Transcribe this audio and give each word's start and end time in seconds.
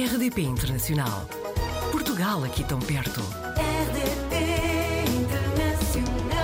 RDP 0.00 0.40
Internacional. 0.40 1.28
Portugal 1.92 2.42
aqui 2.44 2.64
tão 2.66 2.78
perto. 2.78 3.20
RDP 3.20 4.34
Internacional. 5.20 6.40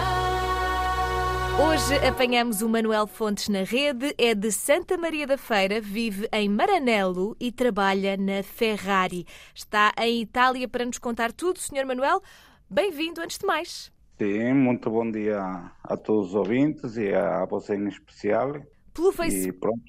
Hoje 1.67 1.95
apanhamos 2.06 2.61
o 2.61 2.69
Manuel 2.69 3.06
Fontes 3.06 3.49
na 3.49 3.63
rede, 3.63 4.15
é 4.19 4.35
de 4.35 4.53
Santa 4.53 4.99
Maria 4.99 5.27
da 5.27 5.38
Feira, 5.38 5.81
vive 5.81 6.29
em 6.35 6.51
Maranello 6.51 7.35
e 7.40 7.51
trabalha 7.51 8.15
na 8.19 8.42
Ferrari. 8.42 9.24
Está 9.54 9.91
em 9.99 10.21
Itália 10.21 10.69
para 10.69 10.85
nos 10.85 10.99
contar 10.99 11.33
tudo. 11.33 11.59
Senhor 11.59 11.87
Manuel, 11.87 12.21
bem-vindo 12.69 13.23
antes 13.23 13.38
de 13.38 13.47
mais. 13.47 13.91
Sim, 14.19 14.53
muito 14.53 14.91
bom 14.91 15.11
dia 15.11 15.73
a 15.83 15.97
todos 15.97 16.29
os 16.29 16.34
ouvintes 16.34 16.98
e 16.98 17.15
a 17.15 17.47
você 17.47 17.75
em 17.75 17.88
especial. 17.88 18.52
Pelo, 18.93 19.09
E 19.11 19.12
face... 19.15 19.52
pronto, 19.52 19.83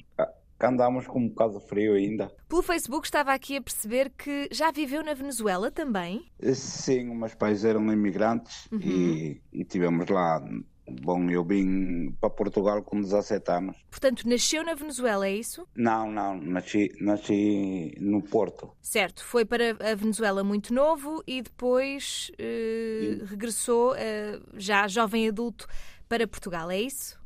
cá 0.57 0.69
andamos 0.69 1.07
com 1.07 1.19
um 1.19 1.29
bocado 1.29 1.59
de 1.59 1.65
frio 1.67 1.93
ainda. 1.93 2.31
Pelo 2.47 2.61
Facebook 2.61 3.05
estava 3.05 3.33
aqui 3.33 3.57
a 3.57 3.61
perceber 3.61 4.11
que 4.17 4.49
já 4.51 4.71
viveu 4.71 5.03
na 5.03 5.13
Venezuela 5.13 5.71
também. 5.71 6.25
Sim, 6.53 7.15
meus 7.15 7.35
pais 7.35 7.63
eram 7.63 7.91
imigrantes 7.91 8.67
e, 8.71 9.41
e 9.51 9.63
tivemos 9.63 10.07
lá. 10.09 10.41
Bom, 10.89 11.29
eu 11.29 11.43
vim 11.43 12.11
para 12.13 12.29
Portugal 12.29 12.81
com 12.81 13.01
17 13.01 13.51
anos. 13.51 13.75
Portanto, 13.91 14.27
nasceu 14.27 14.63
na 14.63 14.73
Venezuela, 14.73 15.27
é 15.27 15.33
isso? 15.33 15.67
Não, 15.75 16.09
não, 16.09 16.37
nasci, 16.37 16.89
nasci 17.01 17.93
no 17.99 18.21
Porto. 18.21 18.71
Certo, 18.81 19.23
foi 19.25 19.43
para 19.43 19.71
a 19.71 19.95
Venezuela 19.95 20.45
muito 20.45 20.73
novo 20.73 21.21
e 21.27 21.41
depois 21.41 22.31
eh, 22.39 23.19
regressou 23.25 23.95
eh, 23.97 24.39
já 24.55 24.87
jovem 24.87 25.27
adulto 25.27 25.67
para 26.07 26.25
Portugal, 26.25 26.71
é 26.71 26.79
isso? 26.79 27.19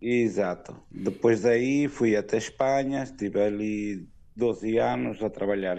Exato. 0.00 0.82
Depois 0.90 1.42
daí 1.42 1.88
fui 1.88 2.16
até 2.16 2.38
Espanha, 2.38 3.02
estive 3.02 3.40
ali 3.40 4.08
12 4.34 4.78
anos 4.78 5.22
a 5.22 5.28
trabalhar 5.30 5.78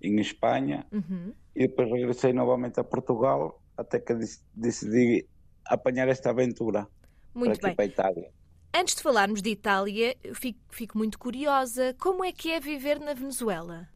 em 0.00 0.20
Espanha 0.20 0.84
Uhum. 0.92 1.32
e 1.54 1.68
depois 1.68 1.90
regressei 1.90 2.32
novamente 2.32 2.80
a 2.80 2.84
Portugal 2.84 3.62
até 3.76 4.00
que 4.00 4.14
dec- 4.14 4.40
decidi 4.52 5.28
apanhar 5.64 6.08
esta 6.08 6.30
aventura 6.30 6.88
Muito 7.34 7.60
para 7.60 7.74
para 7.76 7.84
a 7.84 7.86
Itália. 7.86 8.30
Antes 8.74 8.94
de 8.96 9.02
falarmos 9.02 9.42
de 9.42 9.50
Itália, 9.50 10.16
fico, 10.34 10.58
fico 10.70 10.98
muito 10.98 11.18
curiosa. 11.18 11.94
Como 12.00 12.24
é 12.24 12.32
que 12.32 12.50
é 12.50 12.58
viver 12.58 12.98
na 12.98 13.14
Venezuela? 13.14 13.88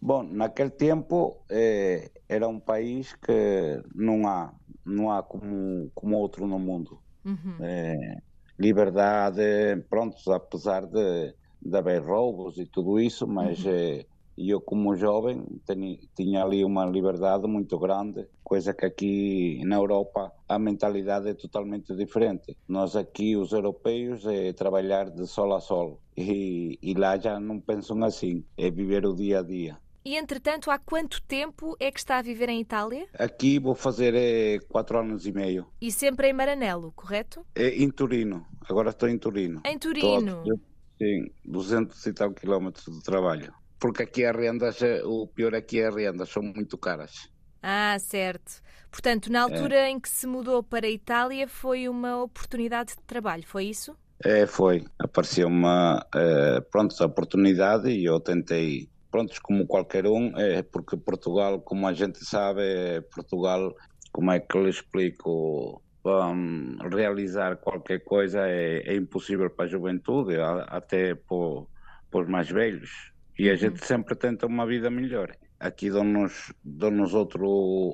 Bom, 0.00 0.22
naquele 0.22 0.70
tempo 0.70 1.44
eh, 1.50 2.10
era 2.28 2.46
um 2.46 2.60
país 2.60 3.14
que 3.14 3.82
não 3.94 4.28
há, 4.28 4.54
não 4.84 5.10
há 5.10 5.22
como, 5.22 5.90
como 5.94 6.16
outro 6.16 6.46
no 6.46 6.58
mundo. 6.58 7.02
Uhum. 7.24 7.56
Eh, 7.60 8.16
liberdade, 8.58 9.42
pronto, 9.88 10.16
apesar 10.32 10.86
de, 10.86 11.34
de 11.60 11.76
haver 11.76 12.02
roubos 12.02 12.58
e 12.58 12.66
tudo 12.66 12.98
isso, 13.00 13.26
mas 13.26 13.64
eh, 13.66 14.06
eu 14.36 14.60
como 14.60 14.94
jovem 14.96 15.44
teni- 15.66 16.08
tinha 16.16 16.42
ali 16.44 16.64
uma 16.64 16.84
liberdade 16.86 17.46
muito 17.46 17.78
grande, 17.78 18.26
coisa 18.42 18.74
que 18.74 18.86
aqui 18.86 19.62
na 19.64 19.76
Europa 19.76 20.32
a 20.48 20.58
mentalidade 20.58 21.28
é 21.28 21.34
totalmente 21.34 21.94
diferente. 21.96 22.56
Nós 22.68 22.96
aqui, 22.96 23.36
os 23.36 23.52
europeus, 23.52 24.24
é 24.26 24.52
trabalhar 24.52 25.10
de 25.10 25.26
sol 25.26 25.52
a 25.54 25.60
sol 25.60 26.02
e, 26.16 26.78
e 26.82 26.94
lá 26.94 27.18
já 27.18 27.38
não 27.40 27.60
pensam 27.60 28.02
assim, 28.04 28.44
é 28.56 28.70
viver 28.70 29.06
o 29.06 29.14
dia 29.14 29.40
a 29.40 29.42
dia. 29.42 29.80
E 30.04 30.16
entretanto, 30.16 30.70
há 30.70 30.78
quanto 30.78 31.20
tempo 31.22 31.76
é 31.78 31.90
que 31.90 31.98
está 31.98 32.18
a 32.18 32.22
viver 32.22 32.48
em 32.48 32.60
Itália? 32.60 33.06
Aqui 33.18 33.58
vou 33.58 33.74
fazer 33.74 34.14
eh, 34.14 34.58
quatro 34.68 34.98
anos 34.98 35.26
e 35.26 35.32
meio. 35.32 35.66
E 35.80 35.92
sempre 35.92 36.28
em 36.28 36.32
Maranello, 36.32 36.92
correto? 36.92 37.44
É 37.54 37.68
em 37.82 37.90
Turino, 37.90 38.46
agora 38.68 38.90
estou 38.90 39.08
em 39.08 39.18
Turino. 39.18 39.60
Em 39.64 39.74
Estou 39.74 39.92
Turino. 39.92 40.36
fazer, 40.38 40.60
Sim, 40.98 41.30
200 41.44 42.06
e 42.06 42.12
tal 42.12 42.32
quilómetros 42.32 42.86
de 42.86 43.02
trabalho. 43.02 43.52
Porque 43.78 44.02
aqui 44.02 44.24
as 44.24 44.34
rendas, 44.36 44.82
eh, 44.82 45.02
o 45.04 45.26
pior 45.26 45.54
aqui 45.54 45.80
é 45.80 45.88
as 45.88 45.94
rendas, 45.94 46.28
são 46.30 46.42
muito 46.42 46.76
caras. 46.78 47.30
Ah, 47.62 47.96
certo. 48.00 48.60
Portanto, 48.90 49.30
na 49.30 49.42
altura 49.42 49.88
em 49.88 50.00
que 50.00 50.08
se 50.08 50.26
mudou 50.26 50.62
para 50.62 50.86
a 50.86 50.90
Itália 50.90 51.46
foi 51.48 51.88
uma 51.88 52.22
oportunidade 52.22 52.94
de 52.96 53.02
trabalho, 53.02 53.44
foi 53.46 53.66
isso? 53.66 53.96
É, 54.24 54.46
foi. 54.46 54.84
Apareceu 54.98 55.46
uma 55.48 56.04
eh, 56.14 56.60
pronto, 56.70 56.92
oportunidade 57.04 57.88
e 57.90 58.04
eu 58.04 58.18
tentei, 58.20 58.90
prontos 59.10 59.38
como 59.38 59.66
qualquer 59.66 60.06
um, 60.06 60.36
é 60.36 60.62
porque 60.62 60.96
Portugal, 60.96 61.60
como 61.60 61.86
a 61.86 61.92
gente 61.92 62.24
sabe, 62.24 62.62
é 62.62 63.00
Portugal, 63.00 63.74
como 64.12 64.30
é 64.30 64.40
que 64.40 64.58
lhe 64.58 64.70
explico, 64.70 65.82
hum, 66.04 66.76
realizar 66.90 67.56
qualquer 67.56 68.04
coisa 68.04 68.40
é, 68.46 68.82
é 68.86 68.96
impossível 68.96 69.50
para 69.50 69.64
a 69.64 69.68
juventude, 69.68 70.36
até 70.40 71.14
para, 71.14 71.64
para 72.10 72.20
os 72.20 72.28
mais 72.28 72.48
velhos. 72.50 73.12
E 73.38 73.48
a 73.48 73.54
gente 73.54 73.84
sempre 73.84 74.14
tenta 74.16 74.46
uma 74.46 74.66
vida 74.66 74.90
melhor. 74.90 75.30
Aqui 75.60 75.90
dão-nos 75.90 76.52
dão-nos 76.64 77.14
outro, 77.14 77.48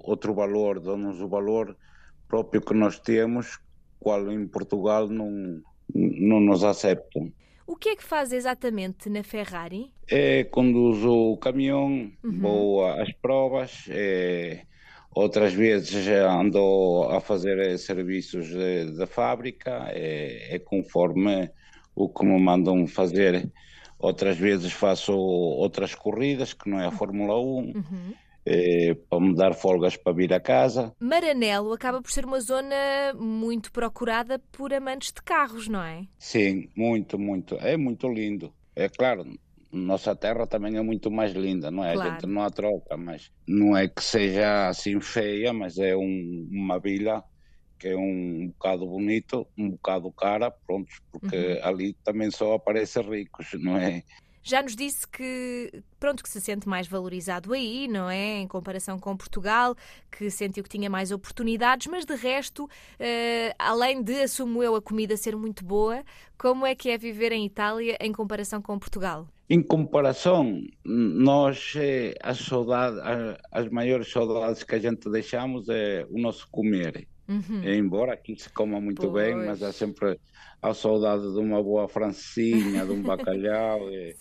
outro 0.05 0.35
valor, 0.35 0.81
dão-nos 0.81 1.21
o 1.21 1.29
valor 1.29 1.77
próprio 2.29 2.61
que 2.61 2.75
nós 2.75 2.99
temos, 2.99 3.59
qual 4.01 4.31
em 4.31 4.47
Portugal 4.47 5.09
não, 5.09 5.63
não 5.95 6.41
nos 6.41 6.65
aceitam. 6.65 7.33
O 7.67 7.77
que 7.77 7.91
é 7.91 7.97
que 7.97 8.03
faz 8.03 8.33
exatamente 8.33 9.09
na 9.09 9.23
Ferrari? 9.23 9.94
É, 10.11 10.45
conduzo 10.45 11.11
o 11.11 11.37
caminhão, 11.39 12.11
vou 12.23 12.87
às 12.87 13.13
provas, 13.13 13.87
é, 13.89 14.63
outras 15.15 15.53
vezes 15.55 16.07
ando 16.09 17.05
a 17.11 17.21
fazer 17.21 17.59
eh, 17.59 17.77
serviços 17.79 18.49
da 18.97 19.07
fábrica, 19.07 19.87
é, 19.91 20.57
é 20.57 20.59
conforme 20.59 21.51
o 21.95 22.09
que 22.09 22.25
me 22.25 22.39
mandam 22.41 22.87
fazer. 22.87 23.51
Outras 23.99 24.37
vezes 24.37 24.73
faço 24.73 25.17
outras 25.17 25.95
corridas, 25.95 26.53
que 26.53 26.69
não 26.69 26.79
é 26.81 26.87
a 26.87 26.91
Fórmula 26.91 27.41
1, 27.41 27.73
Uhum. 27.75 28.15
para 29.09 29.21
me 29.21 29.35
dar 29.35 29.55
folgas 29.55 29.97
para 29.97 30.13
vir 30.13 30.35
a 30.35 30.41
casa. 30.41 30.93
Maranello 31.01 31.73
acaba 31.73 32.03
por 32.03 32.11
ser 32.11 32.27
uma 32.27 32.41
zona 32.41 32.75
muito 33.19 33.73
procurada 33.73 34.39
por 34.53 34.75
amantes 34.75 35.13
de 35.13 35.23
carros, 35.23 35.69
não 35.69 35.83
é? 35.83 36.03
Sim, 36.19 36.69
muito, 36.77 37.19
muito. 37.19 37.55
É 37.57 37.77
muito 37.77 38.07
lindo. 38.09 38.53
É 38.77 38.89
claro, 38.89 39.25
nossa 39.75 40.17
terra 40.17 40.47
também 40.47 40.77
é 40.77 40.83
muito 40.83 41.11
mais 41.11 41.33
linda, 41.33 41.71
não 41.71 41.85
é? 41.85 41.93
A 41.95 41.97
Claro. 41.97 41.99
gente 41.99 42.27
não 42.27 42.43
a 42.43 42.51
troca, 42.51 42.97
mas 42.97 43.31
não 43.49 43.77
é 43.77 43.89
que 43.89 44.03
seja 44.03 44.69
assim 44.69 45.01
feia, 45.01 45.53
mas 45.53 45.79
é 45.79 45.97
um- 45.97 46.49
uma 46.51 46.79
vila 46.81 47.25
que 47.79 47.89
é 47.89 47.97
um 47.97 48.49
bocado 48.49 48.87
bonito, 48.87 49.47
um 49.59 49.71
bocado 49.73 50.13
cara, 50.13 50.51
prontos, 50.67 50.95
porque 51.13 51.61
ali 51.63 51.95
também 52.05 52.31
só 52.31 52.55
aparecem 52.55 53.03
ricos, 53.03 53.49
não 53.61 53.77
é? 53.77 54.03
Já 54.47 54.63
nos 54.63 54.77
disse 54.77 55.09
que, 55.09 55.83
pronto, 55.99 56.23
que 56.23 56.29
se 56.29 56.39
sente 56.39 56.69
mais 56.69 56.87
valorizado 56.87 57.55
aí, 57.55 57.89
não 57.89 58.11
é? 58.11 58.41
Em 58.41 58.47
comparação 58.47 58.99
com 58.99 59.17
Portugal, 59.17 59.75
que 60.13 60.29
sentiu 60.31 60.63
que 60.63 60.69
tinha 60.69 60.91
mais 60.91 61.11
oportunidades, 61.11 61.87
mas 61.87 62.05
de 62.05 62.15
resto, 62.15 62.69
eh, 63.01 63.55
além 63.59 64.03
de, 64.03 64.21
assumo 64.23 64.63
eu, 64.63 64.77
a 64.77 64.83
comida 64.83 65.17
ser 65.17 65.35
muito 65.35 65.65
boa, 65.65 66.05
como 66.39 66.67
é 66.67 66.75
que 66.75 66.91
é 66.91 66.99
viver 66.99 67.33
em 67.33 67.47
Itália 67.47 67.97
em 67.99 68.13
comparação 68.13 68.61
com 68.61 68.79
Portugal? 68.79 69.27
Em 69.49 69.63
comparação, 69.63 70.63
nós, 70.85 71.73
eh, 71.77 72.15
as, 72.23 72.39
saudades, 72.39 72.99
a- 73.01 73.39
as 73.51 73.69
maiores 73.71 74.11
saudades 74.11 74.63
que 74.63 74.75
a 74.75 74.79
gente 74.79 75.11
deixamos 75.11 75.69
é 75.71 76.07
o 76.11 76.19
nosso 76.21 76.47
comer. 76.51 77.09
Uhum. 77.29 77.65
Embora 77.65 78.13
aqui 78.13 78.37
se 78.37 78.51
coma 78.51 78.81
muito 78.81 79.11
bem, 79.11 79.35
mas 79.35 79.63
há 79.63 79.67
Pois. 79.67 79.77
sempre 79.77 80.21
a 80.61 80.75
saudade 80.75 81.23
de 81.23 81.39
uma 81.39 81.63
boa 81.63 81.89
francinha, 81.89 82.85
de 82.85 82.93
um 82.93 83.03
bacalhau, 83.03 83.81
e, 83.91 84.15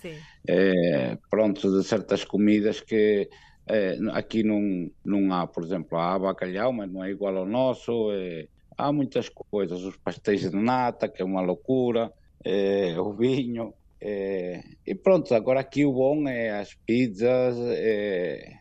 é, 0.47 1.17
pronto, 1.29 1.71
de 1.77 1.83
certas 1.85 2.23
comidas 2.23 2.79
que 2.81 3.29
é, 3.67 3.97
aqui 4.11 4.43
não, 4.43 4.89
não 5.05 5.33
há, 5.33 5.47
por 5.47 5.63
exemplo, 5.63 5.97
há 5.97 6.19
bacalhau, 6.19 6.73
mas 6.73 6.91
não 6.91 7.03
é 7.03 7.11
igual 7.11 7.37
ao 7.37 7.45
nosso, 7.45 8.11
é, 8.11 8.47
há 8.77 8.91
muitas 8.91 9.29
coisas, 9.29 9.83
os 9.83 9.97
pastéis 9.97 10.49
de 10.49 10.57
nata, 10.57 11.07
que 11.07 11.21
é 11.21 11.25
uma 11.25 11.41
loucura, 11.41 12.11
é, 12.43 12.99
o 12.99 13.13
vinho, 13.13 13.73
é, 14.01 14.61
e 14.85 14.93
pronto, 14.95 15.33
agora 15.33 15.61
aqui 15.61 15.85
o 15.85 15.93
bom 15.93 16.27
é 16.27 16.51
as 16.59 16.75
pizzas, 16.85 17.55
é, 17.57 18.57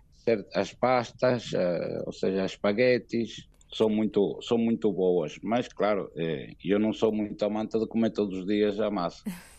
as 0.55 0.73
pastas, 0.73 1.51
ou 2.07 2.13
seja, 2.13 2.45
as 2.45 2.53
espaguetes, 2.53 3.49
são 3.73 3.89
muito, 3.89 4.39
são 4.43 4.59
muito 4.59 4.93
boas, 4.93 5.39
mas 5.43 5.69
claro, 5.69 6.11
é, 6.17 6.53
eu 6.65 6.79
não 6.79 6.93
sou 6.93 7.11
muito 7.13 7.43
amante 7.45 7.79
de 7.79 7.87
comer 7.87 8.11
todos 8.11 8.41
os 8.41 8.47
dias 8.47 8.79
a 8.81 8.91
massa. 8.91 9.23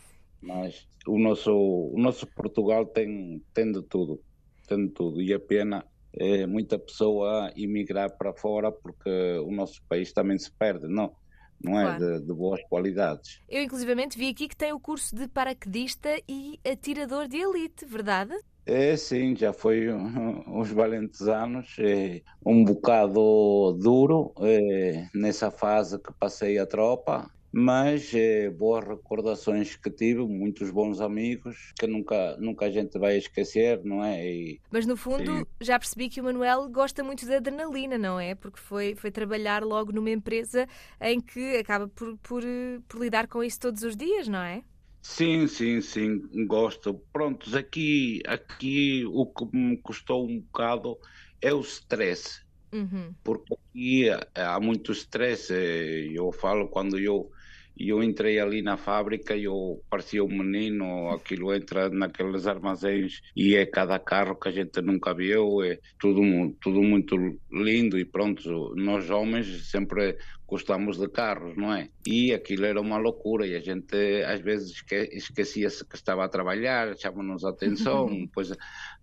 Mas 0.46 0.86
o 1.08 1.18
nosso, 1.18 1.52
o 1.54 1.96
nosso 1.98 2.28
Portugal 2.28 2.86
tem, 2.86 3.42
tem 3.54 3.72
de 3.72 3.82
tudo, 3.84 4.22
tem 4.68 4.88
de 4.88 4.92
tudo. 4.92 5.22
E 5.22 5.34
a 5.34 5.40
pena 5.40 5.86
é 6.14 6.46
muita 6.46 6.78
pessoa 6.78 7.50
emigrar 7.56 8.18
para 8.18 8.34
fora 8.34 8.70
porque 8.70 9.10
o 9.46 9.52
nosso 9.52 9.82
país 9.88 10.12
também 10.12 10.38
se 10.38 10.52
perde, 10.52 10.86
não, 10.86 11.16
não 11.64 11.80
é 11.80 11.98
Claro. 11.98 12.20
de, 12.20 12.28
de 12.28 12.34
boas 12.34 12.62
qualidades. 12.70 13.40
Eu, 13.48 13.64
inclusivamente, 13.64 14.18
vi 14.18 14.28
aqui 14.28 14.50
que 14.50 14.56
tem 14.58 14.74
o 14.74 14.80
curso 14.82 15.16
de 15.16 15.30
paraquedista 15.30 16.10
e 16.28 16.60
atirador 16.70 17.30
de 17.30 17.38
elite, 17.38 17.86
verdade? 17.86 18.36
É 18.66 18.96
sim, 18.96 19.36
já 19.36 19.52
foi 19.52 19.92
um- 19.92 20.44
uns 20.60 20.72
valentes 20.72 21.22
anos, 21.22 21.76
é, 21.80 22.22
um 22.46 22.64
bocado 22.64 23.74
duro 23.82 24.34
é, 24.40 25.08
nessa 25.14 25.52
fase 25.52 26.00
que 26.00 26.14
passei 26.14 26.58
a 26.58 26.66
tropa 26.66 27.30
mas 27.56 28.12
é, 28.16 28.50
boas 28.50 28.84
recordações 28.84 29.76
que 29.76 29.92
tive, 29.92 30.22
muitos 30.26 30.72
bons 30.72 31.00
amigos 31.00 31.72
que 31.78 31.86
nunca, 31.86 32.36
nunca 32.38 32.66
a 32.66 32.72
gente 32.72 32.98
vai 32.98 33.16
esquecer, 33.16 33.80
não 33.84 34.04
é? 34.04 34.26
E, 34.26 34.60
mas 34.72 34.88
no 34.88 34.98
fundo 34.98 35.48
e... 35.62 35.64
já 35.64 35.78
percebi 35.78 36.10
que 36.10 36.20
o 36.20 36.24
Manuel 36.24 36.68
gosta 36.68 37.04
muito 37.04 37.28
da 37.28 37.38
adrenalina, 37.38 37.96
não 37.96 38.20
é? 38.20 38.34
Porque 38.34 38.60
foi, 38.60 38.96
foi 38.96 39.12
trabalhar 39.12 39.64
logo 39.64 39.92
numa 39.92 40.10
empresa 40.10 40.68
em 41.00 41.22
que 41.22 41.58
acaba 41.58 41.88
por, 41.88 42.18
por, 42.18 42.44
por 42.88 43.00
lidar 43.00 43.28
com 43.28 43.44
isso 43.44 43.60
todos 43.60 43.84
os 43.84 43.96
dias, 43.96 44.28
não 44.28 44.40
é? 44.40 44.64
Sim, 45.06 45.48
sim, 45.48 45.82
sim, 45.82 46.48
gosto. 46.48 47.06
Prontos, 47.12 47.54
aqui, 47.56 48.22
aqui 48.26 49.04
o 49.06 49.32
que 49.32 49.46
me 49.56 49.78
custou 49.82 50.26
um 50.28 50.40
bocado 50.42 50.98
é 51.42 51.54
o 51.54 51.60
stress. 51.62 52.40
Uhum. 52.74 53.16
Porque 53.24 53.54
aqui 53.56 54.06
há 54.36 54.60
muito 54.62 54.92
stress. 54.94 55.54
Eh, 55.54 56.14
eu 56.18 56.32
falo 56.34 56.70
quando 56.70 57.00
eu 57.00 57.30
e 57.76 57.90
eu 57.90 58.04
entrei 58.04 58.40
ali 58.40 58.62
na 58.62 58.78
fábrica 58.78 59.36
e 59.36 59.46
eu 59.46 59.82
parecia 59.90 60.24
um 60.24 60.28
menino, 60.28 61.10
aquilo 61.10 61.54
entra 61.54 61.90
naqueles 61.90 62.48
armazéns 62.48 63.22
e 63.36 63.56
é 63.56 63.66
cada 63.66 63.98
carro 64.00 64.36
que 64.36 64.50
a 64.50 64.52
gente 64.52 64.82
nunca 64.82 65.14
viu, 65.14 65.64
é 65.64 65.80
tudo, 66.00 66.22
tudo 66.62 66.82
muito 66.82 67.16
lindo 67.52 67.98
e 67.98 68.06
pronto, 68.06 68.74
nós 68.76 69.10
homens 69.10 69.70
sempre 69.70 70.18
gostamos 70.48 70.98
de 70.98 71.10
carros, 71.10 71.56
não 71.58 71.74
é? 71.74 71.90
E 72.06 72.32
aquilo 72.32 72.66
era 72.66 72.80
uma 72.80 72.98
loucura 72.98 73.48
e 73.48 73.56
a 73.56 73.60
gente 73.60 74.24
às 74.24 74.40
vezes 74.40 74.72
esquecia-se 75.12 75.88
que 75.88 75.96
estava 75.96 76.24
a 76.24 76.30
trabalhar, 76.30 76.96
chamava-nos 76.96 77.44
a 77.44 77.50
atenção, 77.50 78.08
pois 78.32 78.52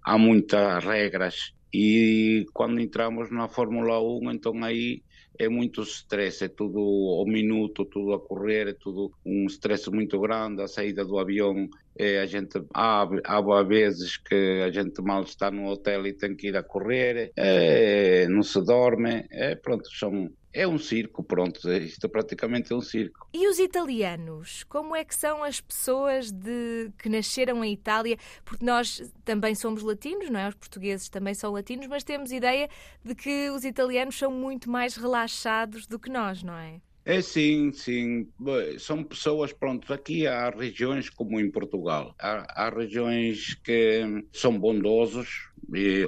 há 0.04 0.16
muitas 0.16 0.84
regras 0.84 1.52
e 1.72 2.46
quando 2.52 2.80
entramos 2.80 3.30
na 3.30 3.48
Fórmula 3.48 4.00
1, 4.00 4.32
então 4.32 4.64
aí 4.64 5.02
é 5.38 5.48
muito 5.48 5.80
stress, 5.82 6.44
é 6.44 6.48
tudo 6.48 6.78
ao 6.78 7.24
minuto, 7.24 7.86
tudo 7.86 8.12
a 8.12 8.20
correr, 8.20 8.68
é 8.68 8.74
tudo 8.74 9.10
um 9.24 9.46
stress 9.46 9.90
muito 9.90 10.20
grande. 10.20 10.60
A 10.60 10.68
saída 10.68 11.02
do 11.02 11.18
avião, 11.18 11.66
é, 11.96 12.20
a 12.20 12.26
gente 12.26 12.62
há, 12.74 13.08
há 13.24 13.62
vezes 13.62 14.18
que 14.18 14.62
a 14.62 14.70
gente 14.70 15.00
mal 15.00 15.22
está 15.22 15.50
no 15.50 15.66
hotel 15.66 16.06
e 16.06 16.12
tem 16.12 16.36
que 16.36 16.48
ir 16.48 16.56
a 16.56 16.62
correr, 16.62 17.32
é, 17.36 18.28
não 18.28 18.42
se 18.42 18.62
dorme, 18.62 19.24
é, 19.30 19.54
pronto, 19.54 19.88
são 19.90 20.30
é 20.52 20.66
um 20.66 20.78
circo, 20.78 21.22
pronto, 21.22 21.68
é, 21.68 21.78
isto 21.78 22.08
praticamente 22.08 22.72
é 22.72 22.76
um 22.76 22.80
circo. 22.80 23.28
E 23.32 23.48
os 23.48 23.58
italianos? 23.58 24.64
Como 24.64 24.94
é 24.96 25.04
que 25.04 25.14
são 25.14 25.44
as 25.44 25.60
pessoas 25.60 26.30
de, 26.32 26.90
que 26.98 27.08
nasceram 27.08 27.64
em 27.64 27.72
Itália? 27.72 28.16
Porque 28.44 28.64
nós 28.64 29.02
também 29.24 29.54
somos 29.54 29.82
latinos, 29.82 30.28
não 30.30 30.40
é? 30.40 30.48
Os 30.48 30.54
portugueses 30.54 31.08
também 31.08 31.34
são 31.34 31.52
latinos, 31.52 31.86
mas 31.86 32.02
temos 32.02 32.32
ideia 32.32 32.68
de 33.04 33.14
que 33.14 33.50
os 33.50 33.64
italianos 33.64 34.18
são 34.18 34.32
muito 34.32 34.70
mais 34.70 34.96
relaxados 34.96 35.86
do 35.86 35.98
que 35.98 36.10
nós, 36.10 36.42
não 36.42 36.54
é? 36.54 36.80
É 37.04 37.22
sim, 37.22 37.72
sim. 37.72 38.30
São 38.78 39.02
pessoas, 39.02 39.52
pronto, 39.52 39.92
aqui 39.92 40.26
há 40.26 40.50
regiões 40.50 41.08
como 41.08 41.40
em 41.40 41.50
Portugal. 41.50 42.14
Há, 42.18 42.66
há 42.66 42.70
regiões 42.70 43.54
que 43.54 44.26
são 44.32 44.58
bondosos, 44.58 45.49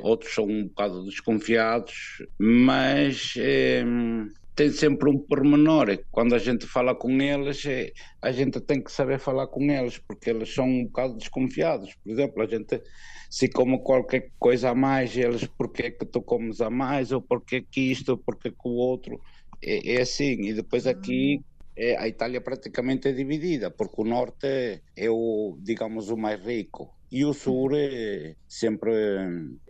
outros 0.02 0.34
são 0.34 0.44
um 0.44 0.64
bocado 0.64 1.04
desconfiados, 1.04 2.24
mas 2.38 3.34
é, 3.36 3.84
tem 4.54 4.70
sempre 4.70 5.10
um 5.10 5.18
pormenor. 5.18 5.86
Quando 6.10 6.34
a 6.34 6.38
gente 6.38 6.66
fala 6.66 6.94
com 6.94 7.10
eles, 7.20 7.64
é, 7.66 7.92
a 8.20 8.30
gente 8.32 8.60
tem 8.60 8.82
que 8.82 8.92
saber 8.92 9.18
falar 9.18 9.46
com 9.46 9.62
eles, 9.70 9.98
porque 9.98 10.30
eles 10.30 10.52
são 10.52 10.66
um 10.66 10.84
bocado 10.84 11.16
desconfiados. 11.16 11.94
Por 12.02 12.12
exemplo, 12.12 12.42
a 12.42 12.46
gente 12.46 12.82
se 13.30 13.48
come 13.48 13.82
qualquer 13.82 14.30
coisa 14.38 14.70
a 14.70 14.74
mais, 14.74 15.16
eles, 15.16 15.46
porque 15.56 15.82
é 15.84 15.90
que 15.90 16.04
tu 16.04 16.20
comes 16.22 16.60
a 16.60 16.68
mais, 16.68 17.12
ou 17.12 17.22
porque 17.22 17.62
que 17.62 17.92
isto, 17.92 18.10
ou 18.10 18.18
porque 18.18 18.50
que 18.50 18.68
o 18.68 18.70
outro. 18.70 19.18
É, 19.62 19.94
é 19.94 20.02
assim. 20.02 20.42
E 20.42 20.52
depois 20.52 20.86
aqui 20.86 21.40
é, 21.76 21.96
a 21.96 22.06
Itália 22.08 22.40
praticamente 22.40 23.08
é 23.08 23.12
dividida, 23.12 23.70
porque 23.70 24.00
o 24.00 24.04
norte 24.04 24.82
é 24.96 25.10
o, 25.10 25.56
digamos, 25.60 26.10
o 26.10 26.16
mais 26.16 26.40
rico 26.40 26.94
e 27.10 27.26
o 27.26 27.34
sul 27.34 27.70
é 27.74 28.34
sempre, 28.48 28.90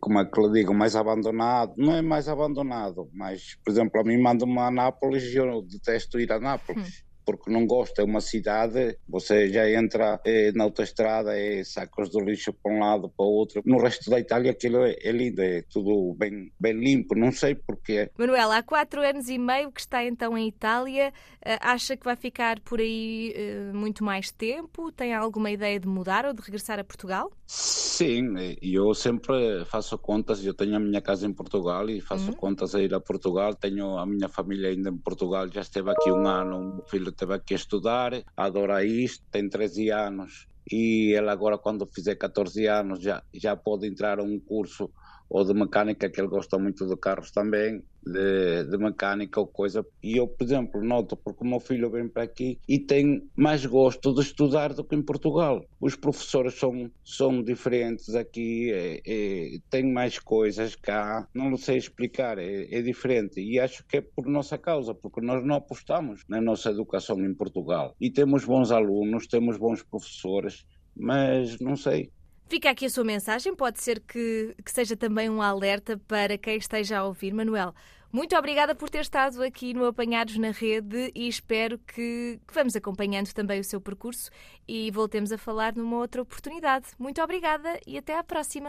como 0.00 0.20
é 0.20 0.25
que 0.25 0.40
eu 0.40 0.52
digo, 0.52 0.72
mais 0.72 0.94
abandonado. 0.94 1.75
Não 1.76 1.93
é 1.93 2.00
mais 2.00 2.28
abandonado, 2.28 3.10
mas, 3.12 3.56
por 3.64 3.72
exemplo, 3.72 4.00
a 4.00 4.04
mim 4.04 4.16
manda-me 4.16 4.58
a 4.60 4.70
Nápoles 4.70 5.25
e 5.25 5.37
eu 5.37 5.60
detesto 5.62 6.20
ir 6.20 6.31
a 6.31 6.38
Nápoles. 6.38 7.04
Porque 7.25 7.51
não 7.51 7.67
gosta, 7.67 8.03
é 8.03 8.05
uma 8.05 8.21
cidade, 8.21 8.99
você 9.09 9.49
já 9.49 9.69
entra 9.71 10.21
é, 10.25 10.53
na 10.53 10.65
autoestrada, 10.65 11.39
é 11.39 11.63
sacos 11.65 12.11
de 12.11 12.21
lixo 12.23 12.53
para 12.53 12.73
um 12.73 12.81
lado, 12.81 13.09
para 13.09 13.25
o 13.25 13.31
outro. 13.31 13.63
No 13.65 13.79
resto 13.79 14.11
da 14.11 14.19
Itália 14.19 14.51
aquilo 14.51 14.85
é, 14.85 14.97
é 15.01 15.13
lindo, 15.13 15.41
é 15.41 15.63
tudo 15.63 16.15
bem, 16.19 16.53
bem 16.59 16.73
limpo, 16.73 17.15
não 17.15 17.33
sei 17.33 17.55
porquê. 17.55 18.11
Manuel, 18.19 18.53
há 18.53 18.63
quatro 18.63 19.01
anos 19.01 19.29
e 19.29 19.39
meio 19.39 19.71
que 19.71 19.81
está 19.81 20.05
então 20.05 20.37
em 20.37 20.49
Itália, 20.49 21.13
eh, 21.45 21.59
acha 21.61 21.97
que 21.97 22.05
vai 22.05 22.17
ficar 22.17 22.61
por 22.61 22.81
aí 22.81 23.35
uh, 23.37 23.77
muito 23.77 24.05
mais 24.05 24.31
tempo? 24.31 24.91
Tem 24.93 25.15
alguma 25.15 25.51
ideia 25.51 25.79
de 25.79 25.87
mudar 25.87 26.25
ou 26.25 26.33
de 26.33 26.43
regressar 26.43 26.79
a 26.79 26.85
Portugal? 26.85 27.31
Sim, 27.47 28.35
eu 28.63 28.95
sempre 28.95 29.65
faço 29.67 29.99
contas, 29.99 30.45
eu 30.45 30.55
tenho 30.55 30.75
a 30.77 30.81
minha 30.81 31.01
casa 31.01 31.27
em 31.27 31.33
Portugal 31.33 31.89
e 31.91 32.01
faço 32.01 32.31
uhum. 32.31 32.37
contas 32.37 32.75
a 32.75 32.81
ir 32.81 32.95
a 32.95 33.01
Portugal, 33.01 33.55
tenho 33.55 33.99
a 33.99 34.07
minha 34.07 34.29
família 34.29 34.71
ainda 34.71 34.91
em 34.91 34.97
Portugal, 34.97 35.47
já 35.49 35.61
esteve 35.61 35.91
aqui 35.91 36.11
um 36.11 36.27
ano, 36.27 36.79
o 36.79 36.89
filho 36.89 37.12
esteve 37.12 37.35
aqui 37.35 37.55
a 37.55 37.56
estudar, 37.56 38.12
adora 38.37 38.85
isto, 38.85 39.25
tem 39.31 39.49
13 39.49 39.91
anos. 39.91 40.49
E 40.70 41.12
ele 41.12 41.29
agora 41.29 41.59
quando 41.59 41.87
fizer 41.87 42.14
14 42.17 42.67
anos 42.67 43.03
já, 43.03 43.23
já 43.35 43.56
pode 43.56 43.87
entrar 43.87 44.19
a 44.19 44.23
um 44.23 44.38
curso 44.38 44.91
ou 45.32 45.44
de 45.46 45.55
mecânica, 45.55 46.11
que 46.11 46.20
ele 46.20 46.29
gosta 46.29 46.58
muito 46.58 46.87
de 46.87 46.94
carros 46.94 47.31
também, 47.31 47.82
de, 48.05 48.64
de, 48.64 48.76
mecânica 48.76 49.40
ou 49.40 49.46
coisa. 49.46 49.84
E 50.02 50.19
eu, 50.19 50.29
por 50.29 50.44
exemplo, 50.44 50.84
noto 50.84 51.17
porque 51.17 51.43
o 51.43 51.46
meu 51.46 51.58
filho 51.58 51.90
vem 51.90 52.06
para 52.06 52.25
aqui 52.25 52.58
e 52.69 52.79
tem 52.79 53.26
mais 53.34 53.64
gosto 53.64 54.12
de 54.12 54.20
estudar 54.20 54.75
do 54.75 54.84
que 54.84 54.94
em 54.94 55.00
Portugal. 55.00 55.64
Os 55.81 55.96
professores 55.96 56.58
são, 56.58 56.90
são 57.02 57.43
diferentes 57.43 58.14
aqui, 58.14 58.70
é, 58.73 59.00
é, 59.06 59.58
tem 59.70 59.90
mais 59.90 60.19
coisas 60.19 60.76
cá, 60.76 61.26
não 61.35 61.56
sei 61.56 61.78
explicar, 61.78 62.38
é, 62.38 62.69
é, 62.70 62.82
diferente. 62.82 63.40
E 63.40 63.58
acho 63.58 63.87
que 63.87 63.96
é 63.96 64.00
por 64.02 64.26
nossa 64.26 64.58
causa, 64.58 64.94
porque 64.94 65.23
nós 65.23 65.43
não 65.43 65.56
apostamos 65.56 66.25
na 66.28 66.43
nossa 66.43 66.69
educação 66.69 67.19
em 67.25 67.35
Portugal. 67.35 67.96
E 67.99 68.11
temos 68.11 68.44
bons 68.44 68.70
alunos, 68.70 69.26
temos 69.26 69.56
bons 69.56 69.82
professores, 69.82 70.67
mas 70.94 71.58
não 71.58 71.75
sei, 71.75 72.11
Fica 72.52 72.69
aqui 72.69 72.84
a 72.84 72.90
sua 72.90 73.02
mensagem, 73.02 73.56
pode 73.56 73.81
ser 73.81 73.99
que, 73.99 74.54
que 74.62 74.70
seja 74.70 74.94
também 74.94 75.31
um 75.31 75.40
alerta 75.40 75.99
para 76.06 76.37
quem 76.37 76.58
esteja 76.58 76.99
a 76.99 77.04
ouvir. 77.06 77.32
Manuel, 77.32 77.72
muito 78.12 78.37
obrigada 78.37 78.75
por 78.75 78.90
ter 78.90 79.00
estado 79.00 79.43
aqui 79.43 79.72
no 79.72 79.87
Apanhados 79.87 80.37
na 80.37 80.50
Rede 80.50 81.10
e 81.14 81.26
espero 81.26 81.78
que, 81.78 82.38
que, 82.46 82.52
vamos 82.52 82.76
acompanhando 82.76 83.32
também 83.32 83.58
o 83.58 83.64
seu 83.64 83.81
percurso 83.81 84.31
e 84.69 84.90
voltemos 84.90 85.32
a 85.32 85.38
falar 85.38 85.75
numa 85.75 85.96
outra 85.96 86.20
oportunidade. 86.20 86.88
Muito 86.99 87.22
obrigada 87.22 87.80
e 87.87 87.97
até 87.97 88.18
à 88.18 88.23
próxima. 88.23 88.68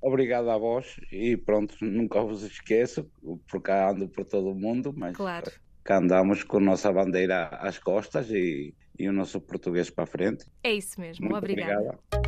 Obrigado 0.00 0.48
a 0.48 0.56
vós 0.56 1.00
e 1.10 1.36
pronto, 1.36 1.74
nunca 1.80 2.22
vos 2.22 2.44
esqueço, 2.44 3.10
porque 3.50 3.72
ando 3.72 4.08
por 4.08 4.24
todo 4.26 4.52
o 4.52 4.54
mundo, 4.54 4.94
mas 4.96 5.16
claro. 5.16 5.50
cá 5.82 5.98
andamos 5.98 6.44
com 6.44 6.58
a 6.58 6.60
nossa 6.60 6.92
bandeira 6.92 7.48
às 7.48 7.80
costas 7.80 8.30
e, 8.30 8.72
e 8.96 9.08
o 9.08 9.12
nosso 9.12 9.40
português 9.40 9.90
para 9.90 10.04
a 10.04 10.06
frente. 10.06 10.46
É 10.62 10.72
isso 10.72 11.00
mesmo, 11.00 11.24
Muito 11.24 11.36
obrigada. 11.36 11.80
obrigada. 11.80 12.27